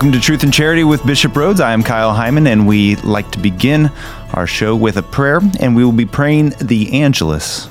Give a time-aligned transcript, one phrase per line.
[0.00, 1.60] Welcome to Truth and Charity with Bishop Rhoades.
[1.60, 3.90] I am Kyle Heimann, and we like to begin
[4.32, 7.68] our show with a prayer, and we will be praying the Angelus.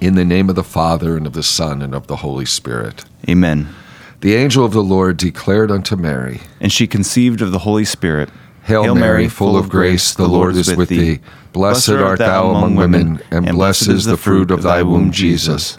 [0.00, 3.04] In the name of the Father, and of the Son, and of the Holy Spirit.
[3.28, 3.68] Amen.
[4.22, 8.28] The angel of the Lord declared unto Mary, And she conceived of the Holy Spirit.
[8.64, 11.20] Hail, Mary, full of grace, the Lord is with thee.
[11.52, 15.78] Blessed art thou among women, and blessed is the fruit of thy womb, Jesus.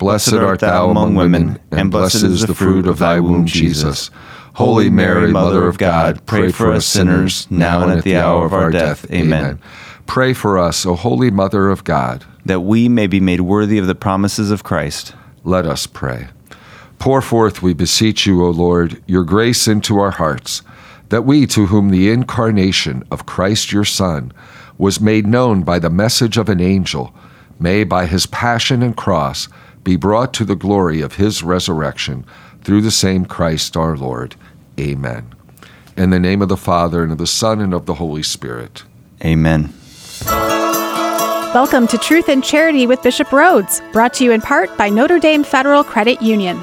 [0.00, 4.10] Blessed art thou among women, and blessed is the fruit of thy womb, Jesus.
[4.54, 8.54] Holy Mary, Mother of God, pray for us sinners, now and at the hour of
[8.54, 9.04] our death.
[9.12, 9.60] Amen.
[10.06, 12.24] Pray for us, O Holy Mother of God.
[12.46, 15.12] That we may be made worthy of the promises of Christ.
[15.44, 16.28] Let us pray.
[16.98, 20.62] Pour forth, we beseech you, O Lord, your grace into our hearts,
[21.10, 24.32] that we, to whom the incarnation of Christ your Son
[24.78, 27.14] was made known by the message of an angel,
[27.58, 29.46] may by his passion and cross
[29.84, 32.24] be brought to the glory of his resurrection
[32.62, 34.36] through the same Christ our Lord.
[34.78, 35.34] Amen.
[35.96, 38.84] In the name of the Father, and of the Son, and of the Holy Spirit.
[39.24, 39.72] Amen.
[41.52, 45.18] Welcome to Truth and Charity with Bishop Rhoades, brought to you in part by Notre
[45.18, 46.56] Dame Federal Credit Union.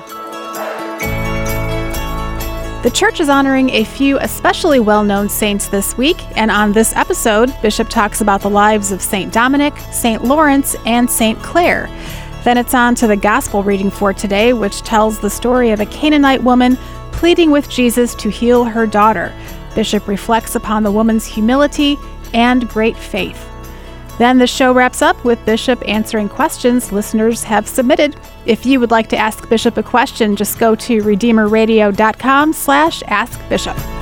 [2.83, 6.95] The church is honoring a few especially well known saints this week, and on this
[6.95, 9.33] episode, Bishop talks about the lives of St.
[9.33, 10.23] Dominic, St.
[10.23, 11.37] Lawrence, and St.
[11.39, 11.89] Clare.
[12.43, 15.85] Then it's on to the gospel reading for today, which tells the story of a
[15.85, 16.77] Canaanite woman
[17.11, 19.33] pleading with Jesus to heal her daughter.
[19.75, 21.97] Bishop reflects upon the woman's humility
[22.33, 23.43] and great faith.
[24.17, 28.15] Then the show wraps up with Bishop answering questions listeners have submitted.
[28.45, 33.96] If you would like to ask Bishop a question, just go to redeemerradio.com slash askbishop.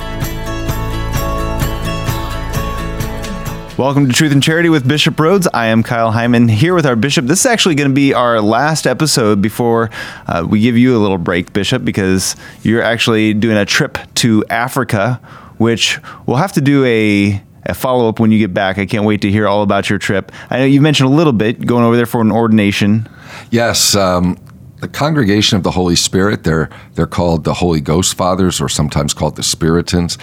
[3.78, 5.46] Welcome to Truth and Charity with Bishop Rhoades.
[5.52, 7.26] I am Kyle Heimann here with our bishop.
[7.26, 9.90] This is actually going to be our last episode before
[10.26, 14.42] uh, we give you a little break, Bishop, because you're actually doing a trip to
[14.48, 15.20] Africa,
[15.58, 18.78] which we'll have to do a, a follow up when you get back.
[18.78, 20.32] I can't wait to hear all about your trip.
[20.48, 23.06] I know you mentioned a little bit going over there for an ordination.
[23.50, 24.38] Yes, um,
[24.80, 29.14] the Congregation of the Holy Spirit, they're, they're called the Holy Ghost Fathers or sometimes
[29.14, 30.18] called the Spiritans.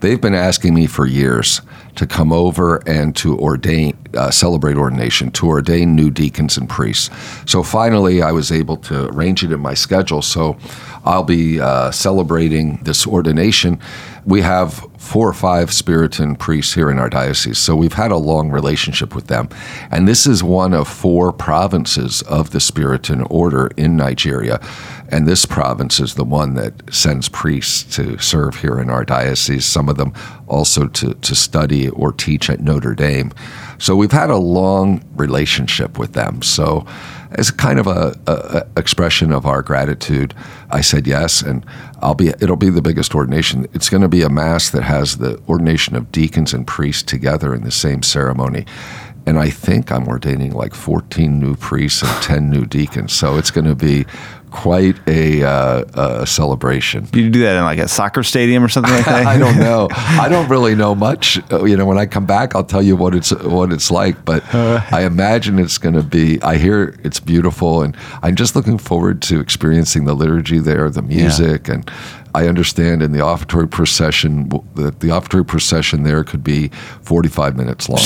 [0.00, 1.60] They've been asking me for years
[1.96, 7.10] to come over and to ordain, uh, celebrate ordination, to ordain new deacons and priests.
[7.44, 10.22] So finally, I was able to arrange it in my schedule.
[10.22, 10.56] So
[11.04, 13.80] I'll be uh, celebrating this ordination.
[14.28, 18.18] We have four or five Spiritan priests here in our diocese, so we've had a
[18.18, 19.48] long relationship with them.
[19.90, 24.60] And this is one of four provinces of the Spiritan order in Nigeria.
[25.08, 29.64] And this province is the one that sends priests to serve here in our diocese,
[29.64, 30.12] some of them
[30.46, 33.32] also to, to study or teach at Notre Dame.
[33.78, 36.42] So we've had a long relationship with them.
[36.42, 36.86] So
[37.32, 40.34] as kind of a, a, expression of our gratitude,
[40.70, 41.64] I said yes, and
[42.00, 42.28] I'll be.
[42.28, 43.66] It'll be the biggest ordination.
[43.74, 47.54] It's going to be a mass that has the ordination of deacons and priests together
[47.54, 48.66] in the same ceremony.
[49.26, 53.12] And I think I'm ordaining like 14 new priests and 10 new deacons.
[53.12, 54.06] So it's going to be
[54.50, 57.08] quite a, uh, a celebration.
[57.12, 59.26] You do that in like a soccer stadium or something like that?
[59.26, 59.88] I don't know.
[59.92, 61.40] I don't really know much.
[61.52, 64.24] Uh, you know, when I come back, I'll tell you what it's what it's like.
[64.24, 66.40] But uh, I imagine it's going to be.
[66.42, 71.02] I hear it's beautiful, and I'm just looking forward to experiencing the liturgy there, the
[71.02, 71.74] music, yeah.
[71.74, 71.90] and
[72.34, 76.68] I understand in the offertory procession that the offertory procession there could be
[77.02, 78.04] 45 minutes long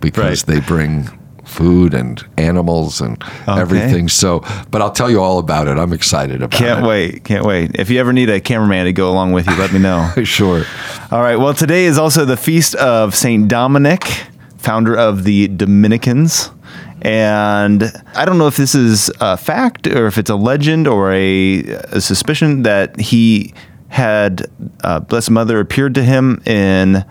[0.00, 0.54] because right.
[0.54, 1.08] they bring
[1.50, 3.60] food and animals and okay.
[3.60, 4.08] everything.
[4.08, 5.76] So, but I'll tell you all about it.
[5.76, 6.74] I'm excited about can't it.
[6.74, 7.24] Can't wait.
[7.24, 7.72] Can't wait.
[7.74, 10.12] If you ever need a cameraman to go along with you, let me know.
[10.24, 10.64] sure.
[11.10, 11.36] All right.
[11.36, 13.48] Well, today is also the feast of St.
[13.48, 14.04] Dominic,
[14.58, 16.50] founder of the Dominicans.
[17.02, 21.12] And I don't know if this is a fact or if it's a legend or
[21.12, 23.54] a, a suspicion that he
[23.88, 24.46] had
[24.84, 27.04] uh, Blessed Mother appeared to him in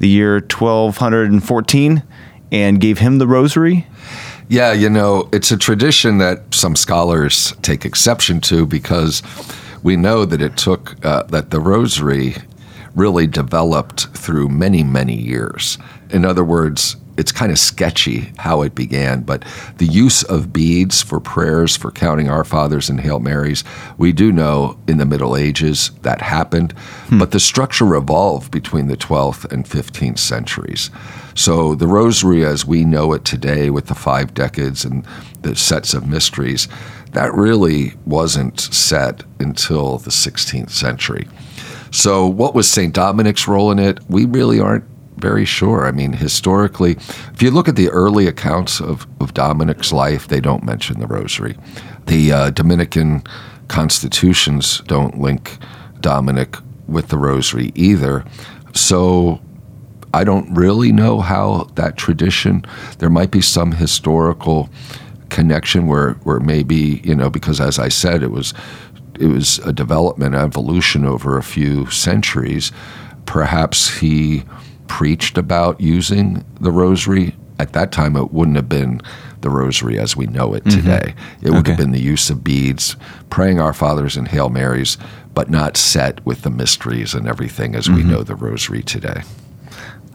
[0.00, 2.02] the year 1214
[2.50, 3.86] and gave him the rosary?
[4.48, 9.22] Yeah, you know, it's a tradition that some scholars take exception to because
[9.82, 12.36] we know that it took, uh, that the rosary
[12.94, 15.78] really developed through many, many years.
[16.10, 19.44] In other words, it's kind of sketchy how it began, but
[19.78, 23.64] the use of beads for prayers, for counting Our Fathers and Hail Marys,
[23.98, 26.72] we do know in the Middle Ages that happened,
[27.08, 27.18] hmm.
[27.18, 30.90] but the structure evolved between the 12th and 15th centuries.
[31.34, 35.06] So the Rosary, as we know it today, with the five decades and
[35.42, 36.68] the sets of mysteries,
[37.12, 41.26] that really wasn't set until the 16th century.
[41.90, 42.92] So, what was St.
[42.92, 44.00] Dominic's role in it?
[44.08, 44.84] We really aren't
[45.16, 45.86] very sure.
[45.86, 46.92] I mean, historically,
[47.32, 51.06] if you look at the early accounts of, of Dominic's life, they don't mention the
[51.06, 51.56] rosary.
[52.06, 53.22] The uh, Dominican
[53.68, 55.58] constitutions don't link
[56.00, 58.24] Dominic with the rosary either.
[58.74, 59.40] So
[60.14, 62.64] I don't really know how that tradition,
[62.98, 64.68] there might be some historical
[65.30, 68.54] connection where, where maybe, you know, because as I said, it was
[69.18, 72.70] it was a development, evolution over a few centuries.
[73.24, 74.44] Perhaps he
[74.88, 77.34] preached about using the rosary.
[77.58, 79.00] At that time, it wouldn't have been
[79.40, 80.80] the rosary as we know it mm-hmm.
[80.80, 81.14] today.
[81.42, 81.70] It would okay.
[81.72, 82.96] have been the use of beads,
[83.30, 84.98] praying Our Fathers and Hail Marys,
[85.34, 87.96] but not set with the mysteries and everything as mm-hmm.
[87.96, 89.22] we know the rosary today.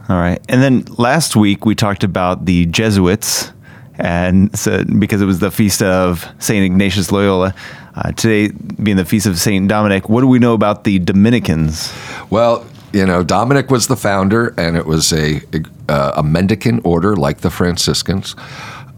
[0.10, 0.42] All right.
[0.50, 3.52] And then last week we talked about the Jesuits,
[3.96, 6.66] and so, because it was the feast of St.
[6.66, 7.54] Ignatius Loyola.
[7.94, 9.68] Uh, today being the feast of St.
[9.68, 11.94] Dominic, what do we know about the Dominicans?
[12.30, 15.42] Well, you know, Dominic was the founder, and it was a,
[15.88, 18.36] a, a mendicant order like the Franciscans,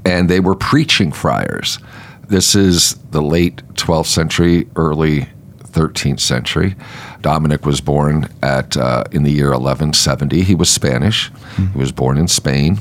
[0.05, 1.79] and they were preaching friars.
[2.27, 5.27] This is the late 12th century, early
[5.63, 6.75] 13th century.
[7.21, 10.41] Dominic was born at uh, in the year 1170.
[10.41, 11.31] He was Spanish.
[11.31, 11.73] Mm-hmm.
[11.73, 12.79] He was born in Spain,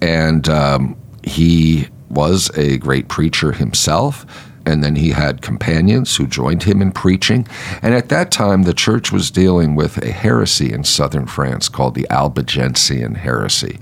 [0.00, 4.26] and um, he was a great preacher himself
[4.66, 7.46] and then he had companions who joined him in preaching.
[7.82, 11.94] And at that time, the church was dealing with a heresy in southern France called
[11.94, 13.78] the Albigensian heresy.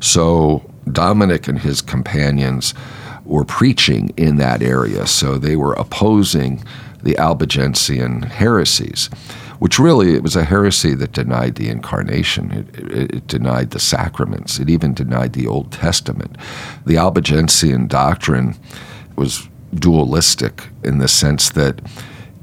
[0.00, 2.74] So Dominic and his companions
[3.24, 5.06] were preaching in that area.
[5.06, 6.64] So they were opposing
[7.02, 9.06] the Albigensian heresies,
[9.58, 12.50] which really it was a heresy that denied the incarnation.
[12.50, 14.58] It, it, it denied the sacraments.
[14.58, 16.36] It even denied the Old Testament.
[16.86, 18.56] The Albigensian doctrine
[19.16, 21.80] was dualistic in the sense that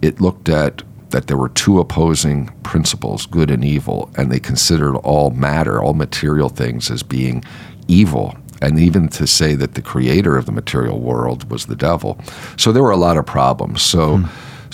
[0.02, 4.98] it looked at that there were two opposing principles, good and evil, and they considered
[4.98, 7.44] all matter, all material things as being
[7.88, 8.36] evil.
[8.62, 12.20] And even to say that the creator of the material world was the devil.
[12.58, 13.82] So there were a lot of problems.
[13.82, 14.26] So hmm.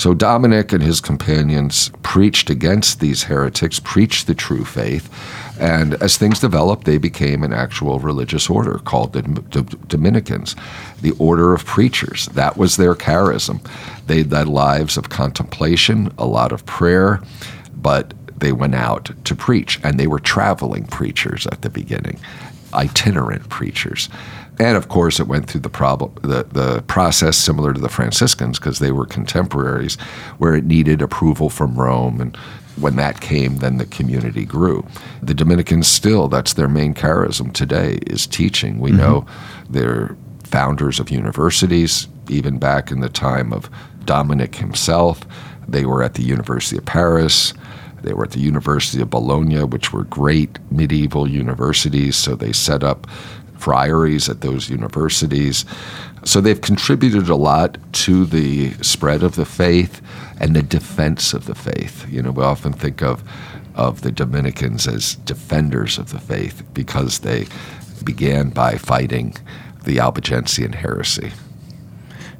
[0.01, 5.09] So Dominic and his companions preached against these heretics, preached the true faith,
[5.61, 9.21] and as things developed, they became an actual religious order called the
[9.87, 10.55] Dominicans,
[11.01, 12.25] the order of preachers.
[12.29, 13.61] That was their charism.
[14.07, 17.21] They led lives of contemplation, a lot of prayer,
[17.75, 22.19] but they went out to preach, and they were traveling preachers at the beginning,
[22.73, 24.09] itinerant preachers.
[24.59, 28.57] And of course, it went through the problem, the, the process similar to the Franciscans
[28.57, 29.95] because they were contemporaries,
[30.39, 32.19] where it needed approval from Rome.
[32.19, 32.35] And
[32.81, 34.85] when that came, then the community grew.
[35.21, 38.79] The Dominicans still, that's their main charism today, is teaching.
[38.79, 38.99] We mm-hmm.
[38.99, 39.25] know
[39.69, 43.69] they're founders of universities, even back in the time of
[44.05, 45.21] Dominic himself.
[45.67, 47.53] They were at the University of Paris.
[48.01, 52.15] They were at the University of Bologna, which were great medieval universities.
[52.15, 53.07] So they set up
[53.61, 55.65] friaries at those universities.
[56.23, 60.01] So they've contributed a lot to the spread of the faith
[60.39, 62.11] and the defense of the faith.
[62.11, 63.23] You know, we often think of
[63.73, 67.47] of the Dominicans as defenders of the faith because they
[68.03, 69.33] began by fighting
[69.85, 71.31] the Albigensian heresy.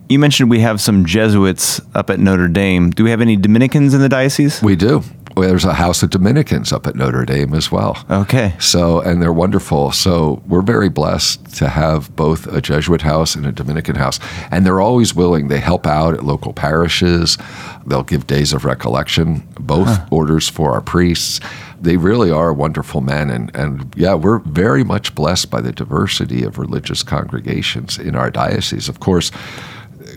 [0.10, 2.90] You mentioned we have some Jesuits up at Notre Dame.
[2.90, 4.62] Do we have any Dominicans in the diocese?
[4.62, 5.04] We do
[5.36, 8.04] well, there's a house of Dominicans up at Notre Dame as well.
[8.10, 8.54] Okay.
[8.60, 9.92] So, and they're wonderful.
[9.92, 14.20] So, we're very blessed to have both a Jesuit house and a Dominican house.
[14.52, 15.48] And they're always willing.
[15.48, 17.38] They help out at local parishes.
[17.86, 20.06] They'll give days of recollection, both huh.
[20.12, 21.40] orders for our priests.
[21.80, 23.30] They really are wonderful men.
[23.30, 28.30] And, and yeah, we're very much blessed by the diversity of religious congregations in our
[28.30, 28.88] diocese.
[28.88, 29.32] Of course,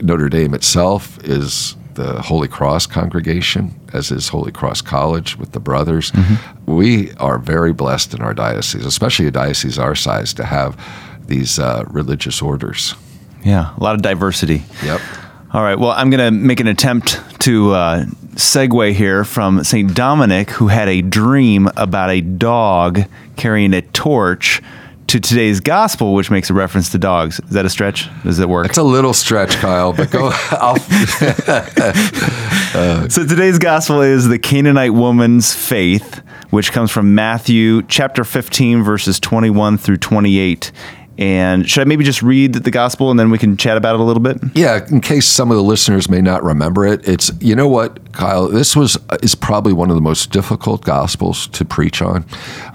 [0.02, 5.60] Notre Dame itself is the Holy Cross congregation, as is Holy Cross College with the
[5.60, 6.10] brothers.
[6.12, 6.74] Mm-hmm.
[6.76, 10.78] We are very blessed in our diocese, especially a diocese our size, to have
[11.26, 12.94] these uh, religious orders.
[13.44, 14.64] Yeah, a lot of diversity.
[14.84, 15.00] Yep.
[15.52, 15.78] All right.
[15.78, 19.94] Well, I'm going to make an attempt to uh, segue here from St.
[19.94, 23.02] Dominic, who had a dream about a dog
[23.36, 24.60] carrying a torch
[25.08, 27.40] to today's gospel, which makes a reference to dogs.
[27.40, 28.08] Is that a stretch?
[28.22, 28.66] Does it work?
[28.66, 30.30] It's a little stretch, Kyle, but go.
[30.50, 30.76] I'll,
[33.08, 39.20] So today's gospel is the Canaanite woman's faith, which comes from Matthew chapter 15, verses
[39.20, 40.72] 21 through 28.
[41.16, 44.00] And should I maybe just read the gospel and then we can chat about it
[44.00, 44.38] a little bit?
[44.54, 48.12] Yeah, in case some of the listeners may not remember it, it's you know what,
[48.12, 48.48] Kyle.
[48.48, 52.24] This was is probably one of the most difficult gospels to preach on.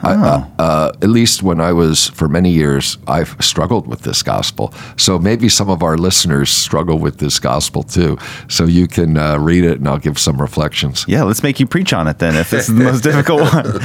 [0.02, 4.24] I, uh, uh, at least when I was for many years, I've struggled with this
[4.24, 4.74] gospel.
[4.96, 8.18] So maybe some of our listeners struggle with this gospel too.
[8.48, 11.04] So you can uh, read it, and I'll give some reflections.
[11.08, 13.66] Yeah, let's make you preach on it then, if this is the most difficult one.
[13.76, 13.82] All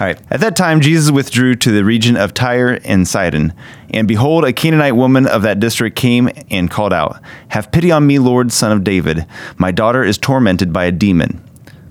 [0.00, 0.20] right.
[0.30, 3.54] At that time, Jesus withdrew to the region of Tyre and Sidon.
[3.94, 8.06] And behold, a Canaanite woman of that district came and called out, Have pity on
[8.06, 9.24] me, Lord, son of David.
[9.56, 11.40] My daughter is tormented by a demon.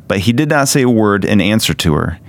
[0.10, 2.20] But he did not say a word in answer to her.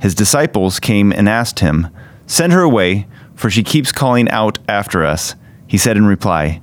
[0.00, 1.88] His disciples came and asked him,
[2.26, 5.34] Send her away, for she keeps calling out after us.
[5.66, 6.62] He said in reply,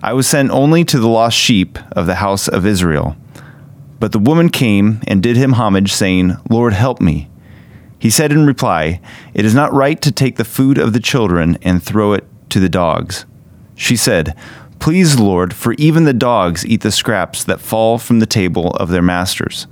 [0.00, 3.16] I was sent only to the lost sheep of the house of Israel.
[3.98, 7.28] But the woman came and did him homage, saying, Lord, help me.
[7.98, 9.00] He said in reply,
[9.34, 12.60] It is not right to take the food of the children and throw it to
[12.60, 13.24] the dogs.
[13.74, 14.36] She said,
[14.78, 18.90] Please, Lord, for even the dogs eat the scraps that fall from the table of
[18.90, 19.66] their masters.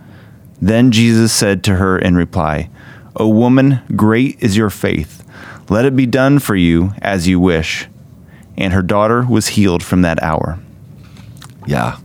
[0.60, 2.70] Then Jesus said to her in reply,
[3.16, 5.24] O woman, great is your faith.
[5.68, 7.86] Let it be done for you as you wish.
[8.56, 10.58] And her daughter was healed from that hour.
[11.66, 11.98] Yeah.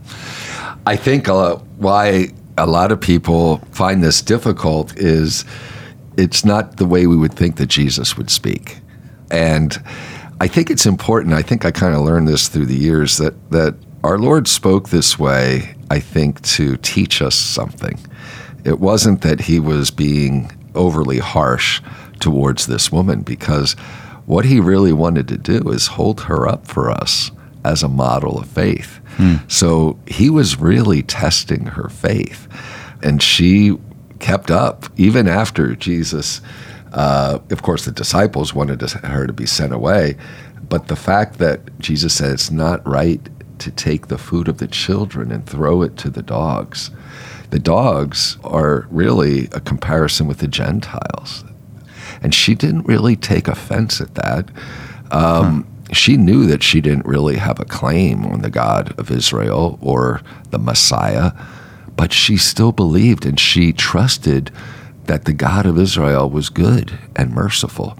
[0.86, 5.44] I think uh, why a lot of people find this difficult is
[6.20, 8.80] it's not the way we would think that Jesus would speak.
[9.30, 9.82] And
[10.38, 11.34] I think it's important.
[11.34, 13.74] I think I kind of learned this through the years that, that
[14.04, 17.98] our Lord spoke this way, I think, to teach us something.
[18.64, 21.80] It wasn't that he was being overly harsh
[22.20, 23.72] towards this woman because
[24.26, 27.30] what he really wanted to do is hold her up for us
[27.64, 29.00] as a model of faith.
[29.16, 29.36] Hmm.
[29.48, 32.46] So he was really testing her faith.
[33.02, 33.78] And she
[34.20, 36.40] kept up even after Jesus,
[36.92, 40.16] uh, of course, the disciples wanted to, her to be sent away.
[40.68, 43.20] But the fact that Jesus said it's not right
[43.58, 46.90] to take the food of the children and throw it to the dogs.
[47.50, 51.44] The dogs are really a comparison with the Gentiles.
[52.22, 54.50] And she didn't really take offense at that.
[55.10, 59.76] Um, She knew that she didn't really have a claim on the God of Israel
[59.82, 61.32] or the Messiah,
[62.00, 64.50] but she still believed and she trusted
[65.04, 67.94] that the God of Israel was good and merciful.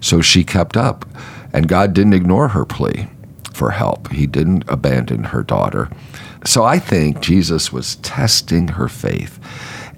[0.00, 1.04] So she kept up,
[1.52, 3.08] and God didn't ignore her plea
[3.52, 4.12] for help.
[4.12, 5.90] He didn't abandon her daughter.
[6.46, 9.40] So I think Jesus was testing her faith.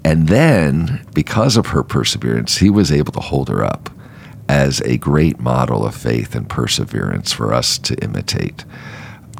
[0.03, 3.91] And then, because of her perseverance, he was able to hold her up
[4.49, 8.65] as a great model of faith and perseverance for us to imitate,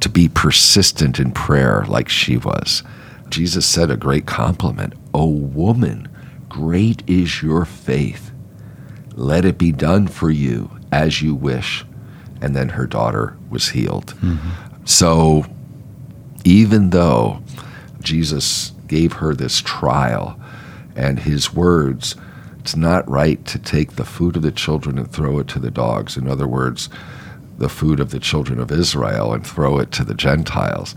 [0.01, 2.83] to be persistent in prayer like she was.
[3.33, 6.07] Jesus said a great compliment O woman,
[6.49, 8.31] great is your faith.
[9.15, 11.83] Let it be done for you as you wish.
[12.41, 14.13] And then her daughter was healed.
[14.21, 14.85] Mm-hmm.
[14.85, 15.45] So,
[16.45, 17.41] even though
[18.01, 20.39] Jesus gave her this trial
[20.95, 22.15] and his words,
[22.59, 25.71] it's not right to take the food of the children and throw it to the
[25.71, 26.17] dogs.
[26.17, 26.87] In other words,
[27.57, 30.93] the food of the children of Israel and throw it to the Gentiles.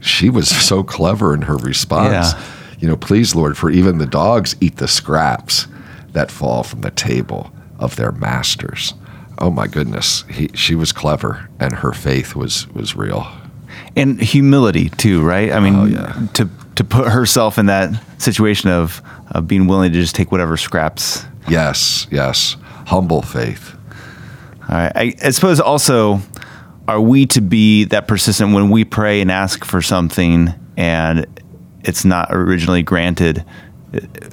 [0.00, 2.32] She was so clever in her response.
[2.34, 2.42] Yeah.
[2.80, 5.66] You know, please, Lord, for even the dogs eat the scraps
[6.12, 8.94] that fall from the table of their masters.
[9.38, 13.26] Oh my goodness, he, she was clever, and her faith was was real.
[13.96, 15.52] and humility too, right?
[15.52, 16.26] I mean, Oh, yeah.
[16.34, 19.02] to to put herself in that situation of,
[19.32, 21.24] of being willing to just take whatever scraps.
[21.48, 23.74] Yes, yes, humble faith.
[24.68, 24.92] All right.
[24.94, 26.20] I, I suppose also,
[26.88, 31.26] are we to be that persistent when we pray and ask for something and
[31.84, 33.44] it's not originally granted?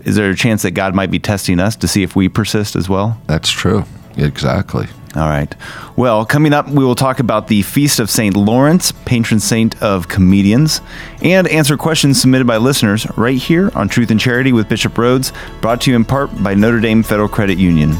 [0.05, 2.75] Is there a chance that God might be testing us to see if we persist
[2.75, 3.21] as well?
[3.27, 3.83] That's true.
[4.17, 4.87] Exactly.
[5.15, 5.53] All right.
[5.97, 8.35] Well, coming up, we will talk about the Feast of St.
[8.35, 10.81] Lawrence, patron saint of comedians,
[11.21, 15.33] and answer questions submitted by listeners right here on Truth and Charity with Bishop Rhoades,
[15.61, 17.95] brought to you in part by Notre Dame Federal Credit Union.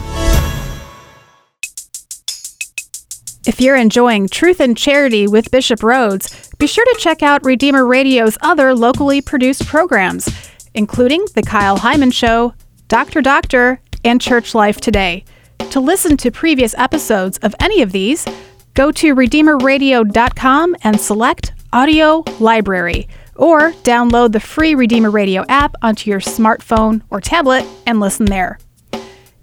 [3.47, 7.85] If you're enjoying Truth and Charity with Bishop Rhoades, be sure to check out Redeemer
[7.85, 10.27] Radio's other locally produced programs,
[10.73, 12.55] including The Kyle Heimann Show,
[12.87, 13.21] Dr.
[13.21, 15.25] Doctor, and Church Life Today.
[15.69, 18.25] To listen to previous episodes of any of these,
[18.73, 26.09] go to RedeemerRadio.com and select Audio Library, or download the free Redeemer Radio app onto
[26.09, 28.57] your smartphone or tablet and listen there.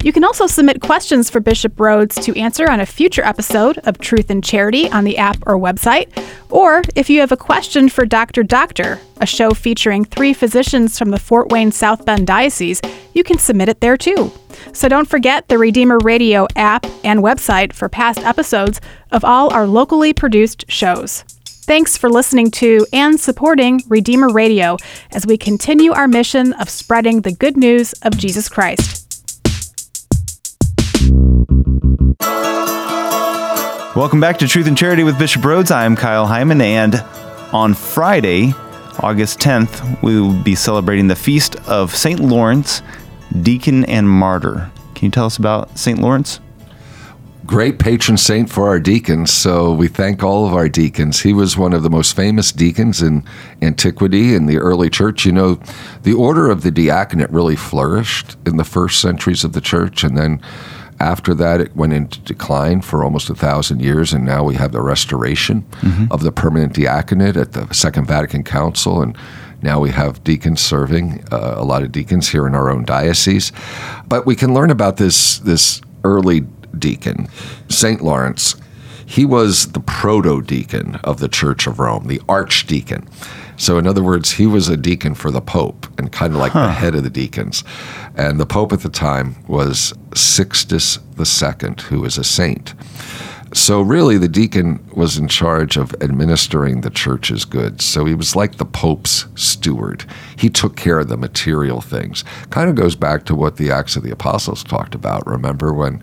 [0.02, 3.98] You can also submit questions for Bishop Rhoades to answer on a future episode of
[3.98, 6.10] Truth and Charity on the app or website.
[6.50, 8.42] Or if you have a question for Dr.
[8.42, 12.80] Doctor, a show featuring three physicians from the Fort Wayne South Bend Diocese,
[13.14, 14.32] you can submit it there too.
[14.72, 18.80] So don't forget the Redeemer Radio app and website for past episodes
[19.12, 21.22] of all our locally produced shows.
[21.44, 24.78] Thanks for listening to and supporting Redeemer Radio
[25.12, 29.01] as we continue our mission of spreading the good news of Jesus Christ.
[33.94, 35.70] Welcome back to Truth and Charity with Bishop Rhoades.
[35.70, 36.94] I am Kyle Heimann, and
[37.52, 38.52] on Friday,
[39.00, 42.20] August 10th, we will be celebrating the feast of St.
[42.20, 42.82] Lawrence,
[43.42, 44.70] Deacon and Martyr.
[44.94, 45.98] Can you tell us about St.
[45.98, 46.40] Lawrence?
[47.44, 51.20] Great patron saint for our deacons, so we thank all of our deacons.
[51.20, 53.24] He was one of the most famous deacons in
[53.60, 55.26] antiquity in the early church.
[55.26, 55.60] You know,
[56.02, 60.16] the order of the diaconate really flourished in the first centuries of the church, and
[60.16, 60.40] then
[61.02, 64.72] after that, it went into decline for almost a thousand years, and now we have
[64.72, 66.06] the restoration mm-hmm.
[66.10, 69.18] of the permanent diaconate at the Second Vatican Council, and
[69.62, 73.52] now we have deacons serving, uh, a lot of deacons here in our own diocese.
[74.06, 76.40] But we can learn about this this early
[76.78, 77.28] deacon,
[77.68, 78.54] Saint Lawrence.
[79.04, 83.08] He was the proto deacon of the Church of Rome, the archdeacon.
[83.62, 86.50] So, in other words, he was a deacon for the Pope and kind of like
[86.50, 86.66] huh.
[86.66, 87.62] the head of the deacons.
[88.16, 92.74] And the Pope at the time was Sixtus II, who was a saint.
[93.54, 97.84] So, really, the deacon was in charge of administering the church's goods.
[97.84, 100.06] So, he was like the Pope's steward.
[100.34, 102.24] He took care of the material things.
[102.50, 105.24] Kind of goes back to what the Acts of the Apostles talked about.
[105.24, 106.02] Remember when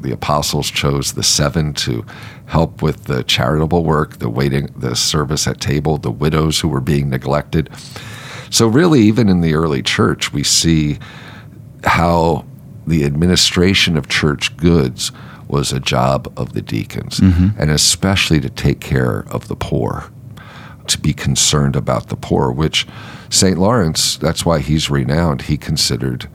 [0.00, 2.04] the apostles chose the seven to
[2.46, 6.80] help with the charitable work, the waiting, the service at table, the widows who were
[6.80, 7.70] being neglected.
[8.50, 10.98] So, really, even in the early church, we see
[11.84, 12.44] how
[12.86, 15.12] the administration of church goods
[15.46, 17.60] was a job of the deacons, mm-hmm.
[17.60, 20.10] and especially to take care of the poor,
[20.86, 22.86] to be concerned about the poor, which
[23.30, 23.58] St.
[23.58, 25.42] Lawrence, that's why he's renowned.
[25.42, 26.28] He considered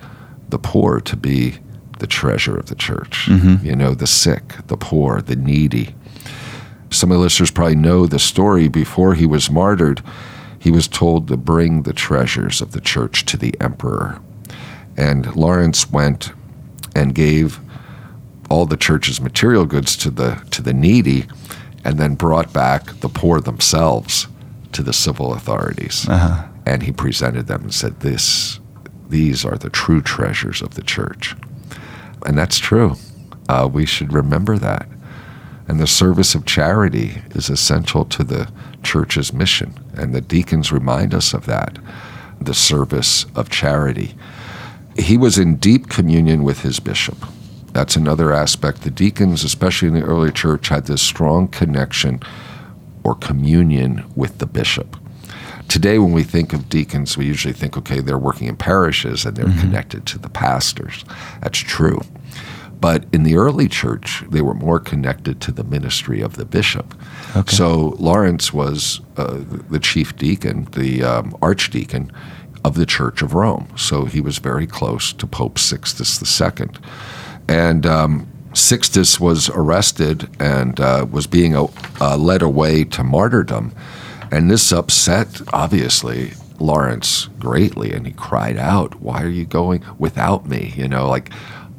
[0.49, 1.57] the poor to be
[1.99, 3.27] the treasure of the church.
[3.27, 3.65] Mm-hmm.
[3.65, 5.95] You know, the sick, the poor, the needy.
[6.89, 8.67] Some of the listeners probably know the story.
[8.67, 10.01] Before he was martyred,
[10.59, 14.21] he was told to bring the treasures of the church to the emperor.
[14.95, 16.31] And Lawrence went
[16.95, 17.59] and gave
[18.49, 21.25] all the church's material goods to the to the needy,
[21.83, 24.27] and then brought back the poor themselves
[24.73, 26.07] to the civil authorities.
[26.07, 26.47] Uh-huh.
[26.65, 28.59] And he presented them and said, "This,
[29.09, 31.35] these are the true treasures of the church."
[32.25, 32.95] And that's true.
[33.49, 34.87] Uh, we should remember that.
[35.67, 38.51] And the service of charity is essential to the
[38.83, 39.79] church's mission.
[39.93, 41.77] And the deacons remind us of that
[42.41, 44.15] the service of charity.
[44.97, 47.17] He was in deep communion with his bishop.
[47.71, 48.81] That's another aspect.
[48.81, 52.21] The deacons, especially in the early church, had this strong connection
[53.03, 54.97] or communion with the bishop.
[55.67, 59.35] Today, when we think of deacons, we usually think, okay, they're working in parishes and
[59.35, 59.59] they're mm-hmm.
[59.59, 61.03] connected to the pastors.
[61.41, 62.01] That's true.
[62.79, 66.93] But in the early church, they were more connected to the ministry of the bishop.
[67.35, 67.55] Okay.
[67.55, 72.11] So Lawrence was uh, the chief deacon, the um, archdeacon
[72.65, 73.67] of the Church of Rome.
[73.77, 76.67] So he was very close to Pope Sixtus II.
[77.47, 83.73] And um, Sixtus was arrested and uh, was being uh, led away to martyrdom.
[84.33, 87.93] And this upset, obviously, Lawrence greatly.
[87.93, 90.73] And he cried out, Why are you going without me?
[90.75, 91.29] You know, like,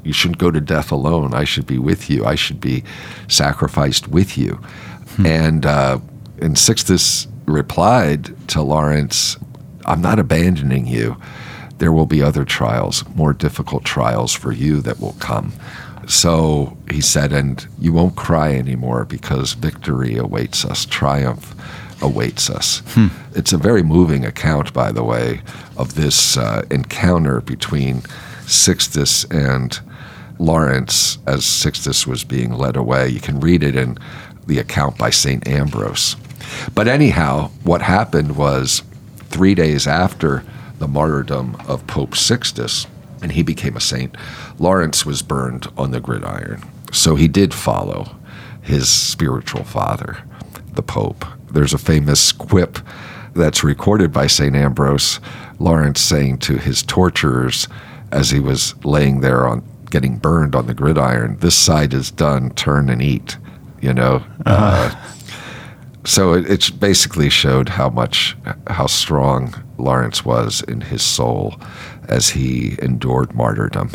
[0.04, 1.34] you shouldn't go to death alone.
[1.34, 2.24] I should be with you.
[2.24, 2.84] I should be
[3.26, 4.60] sacrificed with you.
[5.16, 5.26] Hmm.
[5.26, 5.98] And uh,
[6.40, 9.36] and Sixtus replied to Lawrence,
[9.84, 11.16] "I'm not abandoning you.
[11.78, 15.52] There will be other trials, more difficult trials for you that will come."
[16.06, 20.84] So he said, "And you won't cry anymore because victory awaits us.
[20.84, 21.52] Triumph."
[22.04, 22.82] Awaits us.
[22.88, 23.08] Hmm.
[23.34, 25.40] It's a very moving account, by the way,
[25.76, 28.02] of this uh, encounter between
[28.46, 29.80] Sixtus and
[30.38, 33.08] Lawrence as Sixtus was being led away.
[33.08, 33.98] You can read it in
[34.46, 35.46] the account by St.
[35.48, 36.16] Ambrose.
[36.74, 38.82] But anyhow, what happened was
[39.30, 40.44] three days after
[40.78, 42.86] the martyrdom of Pope Sixtus,
[43.22, 44.16] and he became a saint,
[44.58, 46.62] Lawrence was burned on the gridiron.
[46.92, 48.16] So he did follow
[48.60, 50.18] his spiritual father,
[50.74, 51.24] the Pope.
[51.54, 52.78] There's a famous quip
[53.34, 54.54] that's recorded by St.
[54.54, 55.20] Ambrose,
[55.58, 57.68] Lawrence saying to his torturers
[58.10, 61.38] as he was laying there on getting burned on the gridiron.
[61.38, 62.50] This side is done.
[62.50, 63.36] Turn and eat.
[63.80, 64.24] You know.
[64.44, 64.90] Uh-huh.
[64.92, 65.12] Uh,
[66.04, 68.36] so it, it basically showed how much,
[68.66, 71.54] how strong Lawrence was in his soul
[72.08, 73.90] as he endured martyrdom.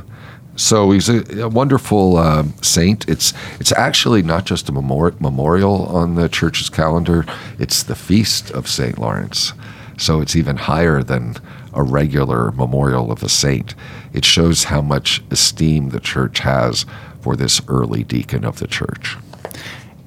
[0.59, 3.07] So he's a, a wonderful uh, saint.
[3.07, 7.25] It's it's actually not just a memori- memorial on the church's calendar;
[7.57, 9.53] it's the feast of Saint Lawrence.
[9.97, 11.37] So it's even higher than
[11.73, 13.73] a regular memorial of a saint.
[14.11, 16.85] It shows how much esteem the church has
[17.21, 19.15] for this early deacon of the church.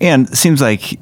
[0.03, 0.99] And seems like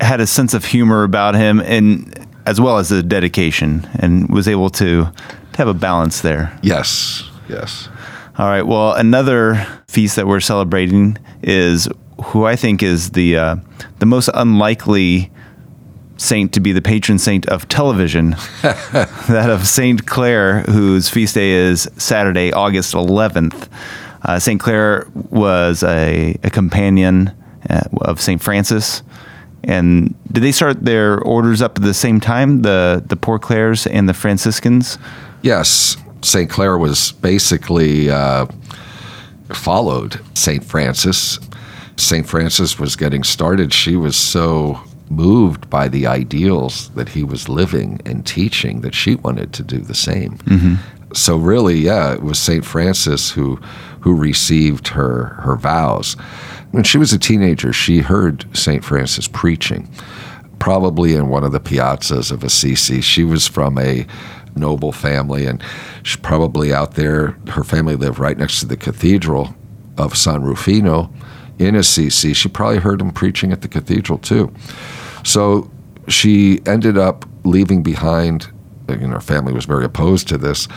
[0.00, 4.48] had a sense of humor about him, and as well as a dedication, and was
[4.48, 5.04] able to,
[5.52, 6.58] to have a balance there.
[6.60, 7.88] Yes, yes.
[8.36, 8.62] All right.
[8.62, 11.88] Well, another feast that we're celebrating is
[12.26, 13.56] who I think is the uh,
[14.00, 15.30] the most unlikely
[16.16, 18.30] saint to be the patron saint of television,
[18.62, 23.68] that of Saint Clare, whose feast day is Saturday, August 11th.
[24.22, 27.32] Uh, Saint Clare was a, a companion
[27.68, 29.02] uh, of Saint Francis.
[29.62, 33.86] And did they start their orders up at the same time, the the Poor Clares
[33.86, 34.98] and the Franciscans?
[35.42, 36.48] Yes, St.
[36.48, 38.46] Clare was basically uh,
[39.52, 40.64] followed St.
[40.64, 41.38] Francis.
[41.96, 42.26] St.
[42.26, 43.72] Francis was getting started.
[43.72, 49.16] She was so moved by the ideals that he was living and teaching that she
[49.16, 50.38] wanted to do the same.
[50.38, 50.74] Mm-hmm.
[51.12, 52.64] So really, yeah, it was St.
[52.64, 53.56] Francis who
[54.00, 56.14] who received her her vows.
[56.72, 58.84] When she was a teenager, she heard St.
[58.84, 59.88] Francis preaching,
[60.58, 63.00] probably in one of the piazzas of Assisi.
[63.00, 64.06] She was from a
[64.56, 65.62] noble family, and
[66.02, 67.38] she's probably out there.
[67.48, 69.54] Her family lived right next to the cathedral
[69.96, 71.12] of San Rufino
[71.58, 72.32] in Assisi.
[72.32, 74.52] She probably heard him preaching at the cathedral too.
[75.24, 75.70] So
[76.08, 78.48] she ended up leaving behind,
[78.88, 80.68] you know, her family was very opposed to this,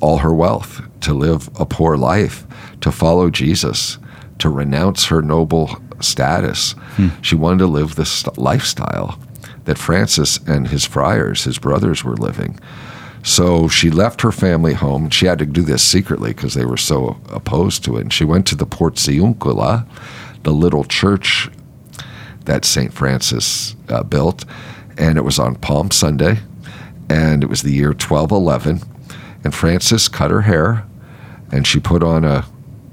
[0.00, 2.46] all her wealth to live a poor life,
[2.80, 3.98] to follow Jesus,
[4.38, 6.72] to renounce her noble status.
[6.96, 7.08] Hmm.
[7.22, 9.18] She wanted to live this lifestyle
[9.64, 12.58] that Francis and his friars, his brothers, were living.
[13.26, 15.10] So she left her family home.
[15.10, 18.02] She had to do this secretly because they were so opposed to it.
[18.02, 19.84] And she went to the Porciuncula,
[20.44, 21.50] the little church
[22.44, 22.92] that St.
[22.92, 24.44] Francis uh, built.
[24.96, 26.38] And it was on Palm Sunday.
[27.10, 28.82] And it was the year 1211.
[29.42, 30.86] And Francis cut her hair
[31.50, 32.44] and she put on a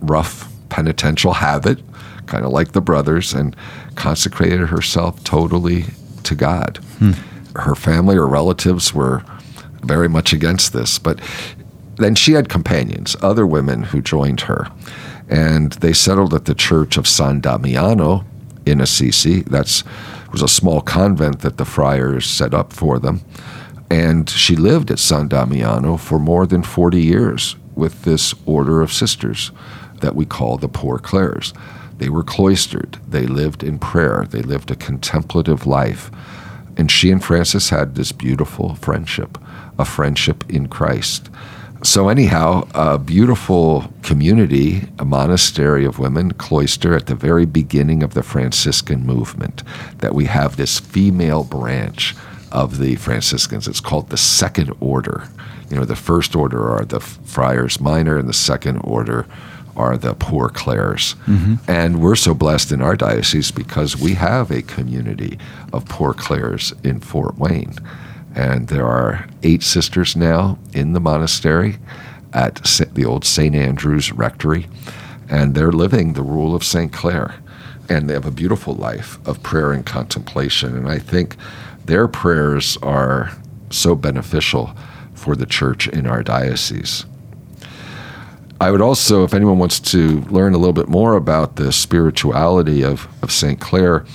[0.01, 1.79] rough penitential habit,
[2.25, 3.55] kind of like the brothers, and
[3.93, 5.85] consecrated herself totally
[6.23, 6.77] to God.
[6.97, 7.11] Hmm.
[7.55, 9.23] Her family or relatives were
[9.83, 10.99] very much against this.
[10.99, 11.19] But
[11.95, 14.67] then she had companions, other women who joined her.
[15.29, 18.25] And they settled at the church of San Damiano
[18.65, 19.41] in Assisi.
[19.43, 19.83] That
[20.31, 23.21] was a small convent that the friars set up for them.
[23.89, 28.91] And she lived at San Damiano for more than 40 years with this order of
[28.91, 29.51] sisters
[30.01, 31.53] that we call the Poor Clares.
[31.97, 36.11] They were cloistered, they lived in prayer, they lived a contemplative life.
[36.75, 39.37] And she and Francis had this beautiful friendship
[39.79, 41.31] a friendship in Christ.
[41.83, 48.13] So, anyhow, a beautiful community, a monastery of women, cloister at the very beginning of
[48.13, 49.63] the Franciscan movement,
[49.97, 52.15] that we have this female branch
[52.53, 53.67] of the Franciscans.
[53.67, 55.27] It's called the Second Order.
[55.69, 59.25] You know, the first order are the Friars Minor, and the second order
[59.75, 61.15] are the Poor Clares.
[61.25, 61.55] Mm-hmm.
[61.67, 65.37] And we're so blessed in our diocese because we have a community
[65.71, 67.75] of Poor Clares in Fort Wayne.
[68.35, 71.77] And there are eight sisters now in the monastery
[72.33, 72.55] at
[72.93, 73.55] the old St.
[73.55, 74.67] Andrew's Rectory.
[75.29, 76.91] And they're living the rule of St.
[76.91, 77.35] Clare.
[77.89, 80.75] And they have a beautiful life of prayer and contemplation.
[80.75, 81.35] And I think
[81.85, 83.31] their prayers are
[83.69, 84.75] so beneficial
[85.13, 87.05] for the church in our diocese.
[88.63, 92.81] I would also, if anyone wants to learn a little bit more about the spirituality
[92.81, 93.59] of, of St.
[93.59, 94.05] Clare,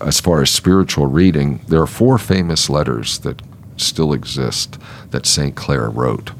[0.00, 3.42] as far as spiritual reading, there are four famous letters that
[3.76, 4.78] still exist
[5.10, 5.56] that St.
[5.56, 6.30] Clare wrote.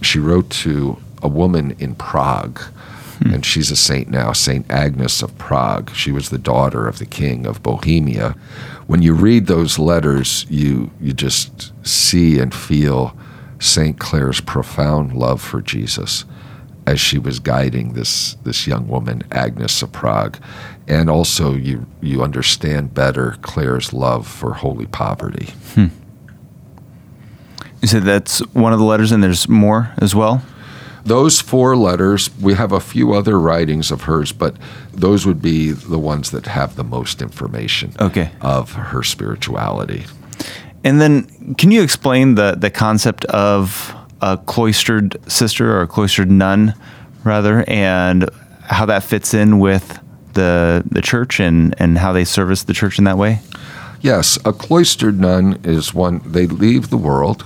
[0.00, 3.34] She wrote to a woman in Prague, hmm.
[3.34, 4.70] and she's a saint now, St.
[4.70, 5.92] Agnes of Prague.
[5.96, 8.36] She was the daughter of the king of Bohemia.
[8.86, 13.16] When you read those letters, you, you just see and feel
[13.58, 13.98] St.
[13.98, 16.26] Clare's profound love for Jesus
[16.86, 20.38] as she was guiding this, this young woman, Agnes of Prague.
[20.88, 25.50] And also, you, you understand better Clare's love for holy poverty.
[25.74, 25.86] Hmm.
[27.80, 30.42] You said that's one of the letters, and there's more as well?
[31.04, 34.56] Those four letters, we have a few other writings of hers, but
[34.92, 38.30] those would be the ones that have the most information okay.
[38.40, 40.04] of her spirituality.
[40.84, 46.30] And then, can you explain the, the concept of a cloistered sister or a cloistered
[46.30, 46.74] nun,
[47.24, 48.30] rather, and
[48.62, 50.00] how that fits in with
[50.34, 53.40] the, the church and, and how they service the church in that way?
[54.00, 57.44] Yes, a cloistered nun is one, they leave the world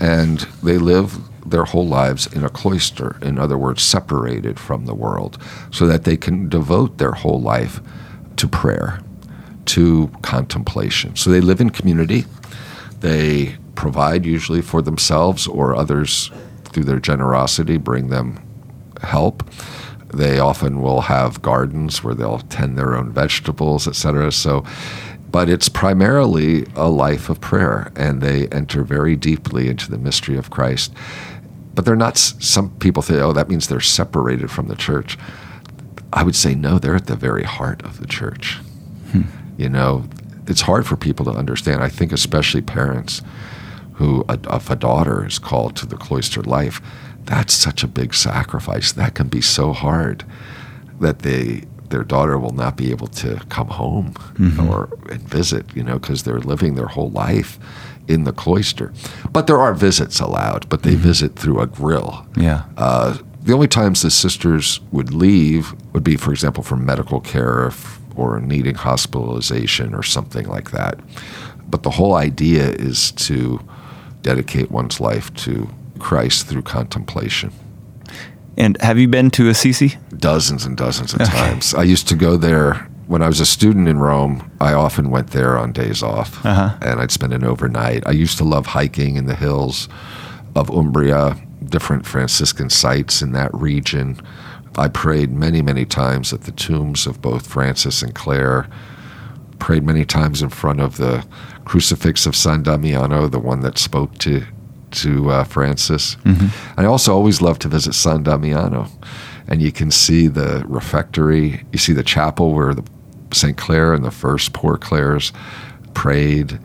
[0.00, 4.94] and they live their whole lives in a cloister, in other words, separated from the
[4.94, 5.38] world,
[5.70, 7.80] so that they can devote their whole life
[8.36, 9.00] to prayer,
[9.66, 11.14] to contemplation.
[11.14, 12.24] So they live in community.
[13.00, 16.30] They provide usually for themselves or others
[16.64, 18.42] through their generosity, bring them
[19.02, 19.48] help.
[20.12, 24.32] They often will have gardens where they'll tend their own vegetables, etc.
[24.32, 24.64] So,
[25.30, 30.36] but it's primarily a life of prayer, and they enter very deeply into the mystery
[30.36, 30.92] of Christ.
[31.74, 32.16] But they're not.
[32.16, 35.18] Some people say, "Oh, that means they're separated from the church."
[36.12, 36.78] I would say no.
[36.78, 38.58] They're at the very heart of the church.
[39.12, 39.22] Hmm.
[39.58, 40.04] You know,
[40.46, 41.82] it's hard for people to understand.
[41.82, 43.22] I think, especially parents
[43.96, 46.80] who, if a daughter is called to the cloistered life,
[47.24, 48.92] that's such a big sacrifice.
[48.92, 50.24] That can be so hard
[51.00, 54.68] that they their daughter will not be able to come home mm-hmm.
[54.68, 54.88] or
[55.28, 57.60] visit, you know, because they're living their whole life
[58.08, 58.92] in the cloister.
[59.30, 61.02] But there are visits allowed, but they mm-hmm.
[61.02, 62.26] visit through a grill.
[62.36, 62.64] Yeah.
[62.76, 67.70] Uh, the only times the sisters would leave would be, for example, for medical care
[68.16, 70.98] or needing hospitalization or something like that.
[71.68, 73.60] But the whole idea is to
[74.26, 75.68] dedicate one's life to
[76.00, 77.52] Christ through contemplation.
[78.56, 79.98] And have you been to Assisi?
[80.16, 81.74] Dozens and dozens of times.
[81.74, 84.50] I used to go there when I was a student in Rome.
[84.60, 86.76] I often went there on days off, uh-huh.
[86.82, 88.04] and I'd spend an overnight.
[88.04, 89.88] I used to love hiking in the hills
[90.56, 94.20] of Umbria, different Franciscan sites in that region.
[94.76, 98.68] I prayed many, many times at the tombs of both Francis and Clare.
[99.60, 101.24] Prayed many times in front of the
[101.66, 104.46] crucifix of San Damiano, the one that spoke to
[104.92, 106.14] to uh, Francis.
[106.24, 106.80] Mm-hmm.
[106.80, 108.88] I also always love to visit San Damiano,
[109.48, 111.64] and you can see the refectory.
[111.72, 112.84] You see the chapel where the
[113.32, 115.32] Saint Clare and the first Poor Clares
[115.92, 116.58] prayed.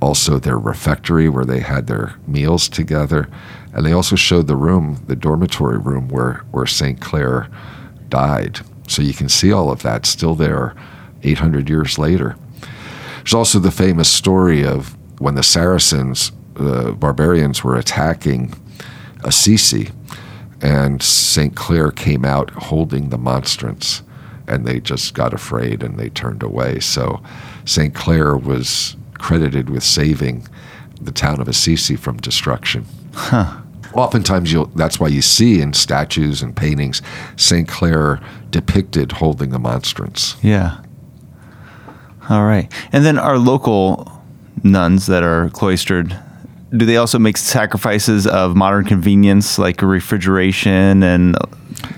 [0.00, 3.28] Also, their refectory where they had their meals together,
[3.72, 7.48] and they also showed the room, the dormitory room where where Saint Clare
[8.08, 8.60] died.
[8.86, 10.74] So you can see all of that still there,
[11.24, 12.36] 800 years later.
[13.26, 18.54] There's also the famous story of when the Saracens the barbarians were attacking
[19.24, 19.90] Assisi,
[20.62, 21.56] and St.
[21.56, 24.04] Clare came out holding the monstrance,
[24.46, 26.78] and they just got afraid and they turned away.
[26.78, 27.20] So
[27.64, 27.92] St.
[27.92, 30.46] Clare was credited with saving
[31.00, 32.86] the town of Assisi from destruction.
[33.12, 33.60] Huh.
[33.92, 37.02] Oftentimes, you'll, that's why you see in statues and paintings
[37.34, 37.66] St.
[37.66, 40.36] Clare depicted holding the monstrance.
[40.44, 40.78] Yeah.
[42.28, 42.72] All right.
[42.92, 44.12] And then our local
[44.62, 46.16] nuns that are cloistered
[46.76, 51.36] do they also make sacrifices of modern convenience like refrigeration and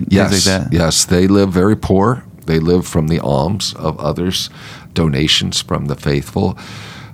[0.08, 0.72] yes, things like that?
[0.72, 2.24] Yes, they live very poor.
[2.46, 4.50] They live from the alms of others,
[4.94, 6.58] donations from the faithful.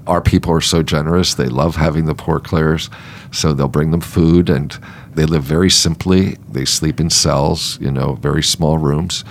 [0.07, 1.35] Our people are so generous.
[1.35, 2.91] They love having the poor Clares,
[3.33, 4.77] so they'll bring them food and
[5.15, 6.37] they live very simply.
[6.49, 9.25] They sleep in cells, you know, very small rooms.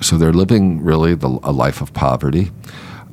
[0.00, 2.50] So they're living really the, a life of poverty.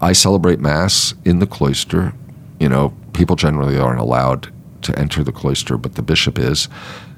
[0.01, 2.13] I celebrate Mass in the cloister.
[2.59, 4.51] You know, people generally aren't allowed
[4.83, 6.67] to enter the cloister, but the bishop is.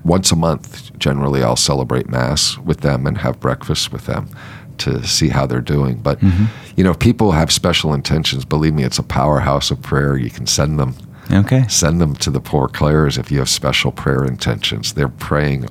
[0.04, 4.30] Once a month, generally, I'll celebrate Mass with them and have breakfast with them
[4.78, 5.98] to see how they're doing.
[5.98, 6.46] But, mm-hmm.
[6.76, 10.16] you know, if people have special intentions, believe me, it's a powerhouse of prayer.
[10.16, 10.96] You can send them.
[11.32, 11.68] Okay.
[11.68, 14.94] Send them to the poor Clares if you have special prayer intentions.
[14.94, 15.68] They're praying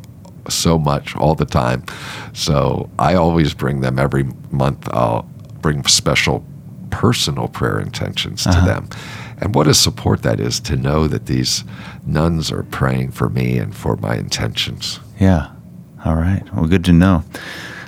[0.48, 1.84] so much all the time.
[2.34, 4.88] So I always bring them every month.
[4.92, 5.22] I'll
[5.60, 6.44] bring special
[6.96, 8.66] personal prayer intentions to uh-huh.
[8.66, 8.88] them.
[9.38, 11.62] And what a support that is to know that these
[12.06, 14.98] nuns are praying for me and for my intentions.
[15.20, 15.52] Yeah.
[16.06, 16.42] All right.
[16.54, 17.22] Well, good to know.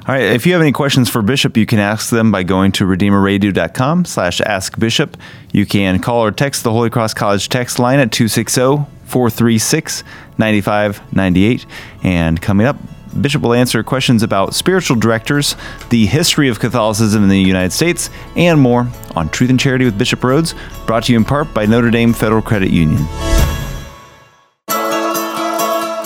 [0.07, 0.25] All right.
[0.25, 4.05] If you have any questions for Bishop, you can ask them by going to redeemerradio.com
[4.05, 5.17] slash askbishop.
[5.53, 10.05] You can call or text the Holy Cross College text line at 260 436
[10.37, 11.65] 9598.
[12.03, 12.77] And coming up,
[13.21, 15.57] Bishop will answer questions about spiritual directors,
[15.91, 19.99] the history of Catholicism in the United States, and more on Truth and Charity with
[19.99, 20.55] Bishop Rhoades,
[20.87, 23.05] brought to you in part by Notre Dame Federal Credit Union.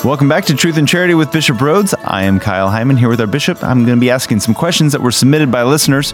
[0.04, 1.94] Welcome back to Truth and Charity with Bishop Rhoades.
[2.02, 3.62] I am Kyle Heimann here with our bishop.
[3.62, 6.12] I'm going to be asking some questions that were submitted by listeners.